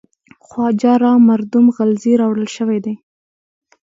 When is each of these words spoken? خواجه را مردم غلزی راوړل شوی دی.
خواجه 0.45 0.93
را 1.03 1.13
مردم 1.29 1.65
غلزی 1.77 2.13
راوړل 2.21 2.47
شوی 2.55 2.79
دی. 2.85 2.95